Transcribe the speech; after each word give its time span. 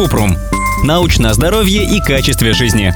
Купрум. 0.00 0.34
Научное 0.82 1.34
здоровье 1.34 1.84
и 1.84 2.00
качестве 2.00 2.54
жизни. 2.54 2.94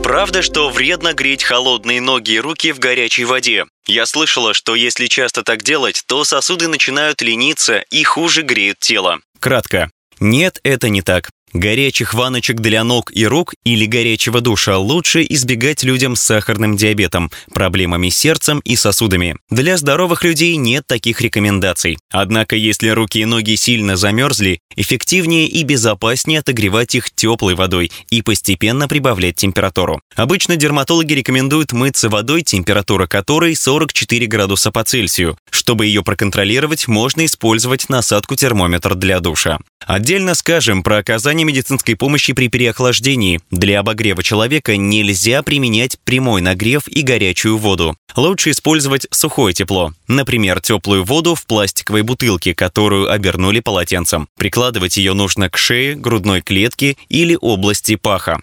Правда, 0.00 0.42
что 0.42 0.70
вредно 0.70 1.12
греть 1.12 1.42
холодные 1.42 2.00
ноги 2.00 2.34
и 2.34 2.38
руки 2.38 2.70
в 2.70 2.78
горячей 2.78 3.24
воде? 3.24 3.64
Я 3.84 4.06
слышала, 4.06 4.54
что 4.54 4.76
если 4.76 5.08
часто 5.08 5.42
так 5.42 5.64
делать, 5.64 6.04
то 6.06 6.22
сосуды 6.22 6.68
начинают 6.68 7.20
лениться 7.20 7.78
и 7.90 8.04
хуже 8.04 8.42
греют 8.42 8.78
тело. 8.78 9.18
Кратко. 9.40 9.90
Нет, 10.20 10.60
это 10.62 10.88
не 10.88 11.02
так. 11.02 11.30
Горячих 11.52 12.14
ваночек 12.14 12.60
для 12.60 12.84
ног 12.84 13.10
и 13.14 13.26
рук 13.26 13.54
или 13.64 13.86
горячего 13.86 14.40
душа 14.40 14.78
лучше 14.78 15.24
избегать 15.28 15.82
людям 15.82 16.14
с 16.14 16.22
сахарным 16.22 16.76
диабетом, 16.76 17.30
проблемами 17.52 18.10
с 18.10 18.18
сердцем 18.18 18.60
и 18.60 18.76
сосудами. 18.76 19.36
Для 19.50 19.76
здоровых 19.76 20.24
людей 20.24 20.56
нет 20.56 20.84
таких 20.86 21.20
рекомендаций. 21.20 21.98
Однако, 22.10 22.56
если 22.56 22.88
руки 22.90 23.20
и 23.20 23.24
ноги 23.24 23.56
сильно 23.56 23.96
замерзли, 23.96 24.60
эффективнее 24.76 25.46
и 25.46 25.62
безопаснее 25.62 26.40
отогревать 26.40 26.94
их 26.94 27.10
теплой 27.10 27.54
водой 27.54 27.90
и 28.10 28.22
постепенно 28.22 28.86
прибавлять 28.86 29.36
температуру. 29.36 30.00
Обычно 30.14 30.56
дерматологи 30.56 31.14
рекомендуют 31.14 31.72
мыться 31.72 32.08
водой, 32.08 32.42
температура 32.42 33.06
которой 33.06 33.56
44 33.56 34.26
градуса 34.26 34.70
по 34.70 34.84
Цельсию. 34.84 35.38
Чтобы 35.50 35.86
ее 35.86 36.02
проконтролировать, 36.02 36.88
можно 36.88 37.24
использовать 37.24 37.88
насадку 37.88 38.36
термометр 38.36 38.94
для 38.94 39.20
душа. 39.20 39.58
Отдельно 39.86 40.34
скажем 40.34 40.82
про 40.82 40.98
оказание 40.98 41.37
медицинской 41.44 41.96
помощи 41.96 42.32
при 42.32 42.48
переохлаждении. 42.48 43.40
Для 43.50 43.80
обогрева 43.80 44.22
человека 44.22 44.76
нельзя 44.76 45.42
применять 45.42 45.98
прямой 46.04 46.40
нагрев 46.40 46.88
и 46.88 47.02
горячую 47.02 47.58
воду. 47.58 47.96
Лучше 48.16 48.50
использовать 48.50 49.06
сухое 49.10 49.54
тепло. 49.54 49.92
Например, 50.06 50.60
теплую 50.60 51.04
воду 51.04 51.34
в 51.34 51.46
пластиковой 51.46 52.02
бутылке, 52.02 52.54
которую 52.54 53.10
обернули 53.10 53.60
полотенцем. 53.60 54.28
Прикладывать 54.36 54.96
ее 54.96 55.14
нужно 55.14 55.50
к 55.50 55.58
шее, 55.58 55.94
грудной 55.94 56.40
клетке 56.40 56.96
или 57.08 57.36
области 57.40 57.96
паха. 57.96 58.40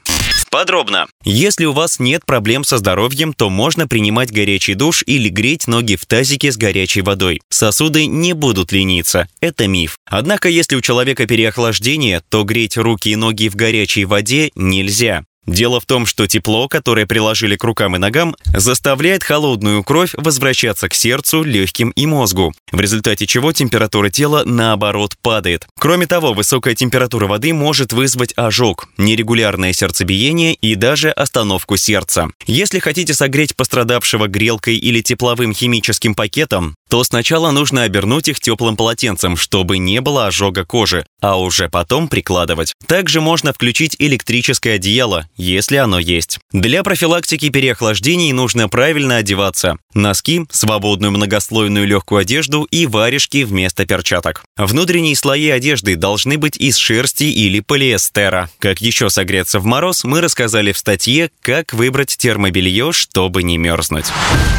Подробно. 0.55 1.05
Если 1.25 1.65
у 1.65 1.73
вас 1.73 1.99
нет 1.99 2.25
проблем 2.25 2.63
со 2.63 2.77
здоровьем, 2.77 3.33
то 3.33 3.49
можно 3.49 3.89
принимать 3.89 4.31
горячий 4.31 4.73
душ 4.73 5.03
или 5.05 5.27
греть 5.27 5.67
ноги 5.67 5.97
в 5.97 6.05
тазике 6.05 6.49
с 6.49 6.55
горячей 6.55 7.01
водой. 7.01 7.41
Сосуды 7.49 8.05
не 8.05 8.31
будут 8.31 8.71
лениться. 8.71 9.27
Это 9.41 9.67
миф. 9.67 9.97
Однако, 10.09 10.47
если 10.47 10.77
у 10.77 10.81
человека 10.81 11.27
переохлаждение, 11.27 12.21
то 12.29 12.45
греть 12.45 12.77
руки 12.77 13.09
и 13.09 13.17
ноги 13.17 13.49
в 13.49 13.57
горячей 13.57 14.05
воде 14.05 14.49
нельзя. 14.55 15.25
Дело 15.45 15.79
в 15.79 15.85
том, 15.85 16.05
что 16.05 16.27
тепло, 16.27 16.67
которое 16.67 17.05
приложили 17.05 17.55
к 17.55 17.63
рукам 17.63 17.95
и 17.95 17.99
ногам, 17.99 18.35
заставляет 18.45 19.23
холодную 19.23 19.83
кровь 19.83 20.11
возвращаться 20.13 20.89
к 20.89 20.93
сердцу, 20.93 21.43
легким 21.43 21.91
и 21.91 22.05
мозгу, 22.05 22.53
в 22.71 22.79
результате 22.79 23.27
чего 23.27 23.51
температура 23.51 24.09
тела 24.09 24.43
наоборот 24.45 25.15
падает. 25.21 25.67
Кроме 25.79 26.07
того, 26.07 26.33
высокая 26.33 26.73
температура 26.73 27.27
воды 27.27 27.53
может 27.53 27.93
вызвать 27.93 28.33
ожог, 28.35 28.87
нерегулярное 28.97 29.73
сердцебиение 29.73 30.55
и 30.55 30.75
даже 30.75 31.11
остановку 31.11 31.77
сердца. 31.77 32.27
Если 32.47 32.79
хотите 32.79 33.13
согреть 33.13 33.55
пострадавшего 33.55 34.27
грелкой 34.27 34.77
или 34.77 35.01
тепловым 35.01 35.53
химическим 35.53 36.15
пакетом, 36.15 36.75
то 36.95 37.03
сначала 37.03 37.51
нужно 37.51 37.83
обернуть 37.83 38.29
их 38.29 38.39
теплым 38.39 38.77
полотенцем, 38.77 39.35
чтобы 39.35 39.79
не 39.79 39.99
было 39.99 40.27
ожога 40.27 40.63
кожи, 40.63 41.05
а 41.19 41.37
уже 41.37 41.67
потом 41.67 42.07
прикладывать. 42.07 42.73
Также 42.87 43.19
можно 43.19 43.51
включить 43.51 43.97
электрическое 43.99 44.75
одеяло, 44.75 45.27
если 45.35 45.75
оно 45.75 45.99
есть. 45.99 46.39
Для 46.53 46.83
профилактики 46.83 47.49
переохлаждений 47.49 48.31
нужно 48.31 48.69
правильно 48.69 49.17
одеваться. 49.17 49.77
Носки, 49.95 50.45
свободную 50.51 51.11
многослойную 51.11 51.87
легкую 51.87 52.19
одежду 52.19 52.63
и 52.63 52.85
варежки 52.85 53.43
вместо 53.43 53.85
перчаток. 53.85 54.43
Внутренние 54.57 55.15
слои 55.15 55.49
одежды 55.49 55.95
должны 55.95 56.37
быть 56.37 56.57
из 56.57 56.75
шерсти 56.75 57.23
или 57.23 57.61
полиэстера. 57.61 58.49
Как 58.59 58.81
еще 58.81 59.09
согреться 59.09 59.59
в 59.61 59.65
мороз, 59.65 60.03
мы 60.03 60.19
рассказали 60.19 60.73
в 60.73 60.77
статье 60.77 61.29
«Как 61.41 61.73
выбрать 61.73 62.17
термобелье, 62.17 62.91
чтобы 62.91 63.43
не 63.43 63.57
мерзнуть». 63.57 64.07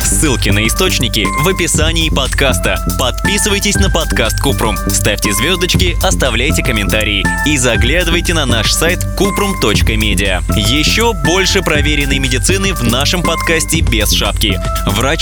Ссылки 0.03 0.49
на 0.49 0.67
источники 0.67 1.27
в 1.43 1.49
описании 1.49 2.09
подкаста. 2.09 2.79
Подписывайтесь 2.99 3.75
на 3.75 3.91
подкаст 3.91 4.41
Купрум, 4.41 4.77
ставьте 4.89 5.33
звездочки, 5.35 5.97
оставляйте 6.03 6.63
комментарии 6.63 7.27
и 7.45 7.59
заглядывайте 7.59 8.33
на 8.33 8.47
наш 8.47 8.73
сайт 8.73 9.01
kuprum.media. 9.19 10.43
Еще 10.57 11.13
больше 11.13 11.61
проверенной 11.61 12.21
медицины 12.21 12.73
в 12.73 12.85
нашем 12.85 13.23
подкасте 13.23 13.81
без 13.81 14.13
шапки. 14.13 14.59